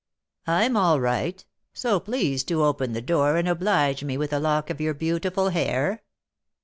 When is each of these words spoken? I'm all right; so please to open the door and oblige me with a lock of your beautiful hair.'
I'm 0.47 0.75
all 0.75 0.99
right; 0.99 1.45
so 1.73 1.99
please 1.99 2.43
to 2.45 2.63
open 2.65 2.93
the 2.93 3.03
door 3.03 3.37
and 3.37 3.47
oblige 3.47 4.03
me 4.03 4.17
with 4.17 4.33
a 4.33 4.39
lock 4.39 4.71
of 4.71 4.81
your 4.81 4.95
beautiful 4.95 5.49
hair.' 5.49 6.01